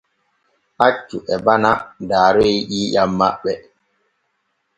[0.87, 1.71] Accu e bana
[2.09, 3.51] daaroy ƴiiƴam maɓɓe.